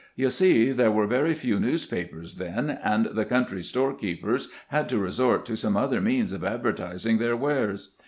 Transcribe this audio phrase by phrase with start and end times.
[0.15, 5.45] You see, there were very few newspapers then, and the country storekeepers had to resort
[5.45, 7.93] to some other means of advertising their wares.